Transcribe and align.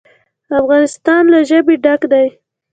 افغانستان 0.59 1.23
له 1.33 1.39
ژبې 1.49 1.75
ډک 1.83 2.01
دی. 2.11 2.27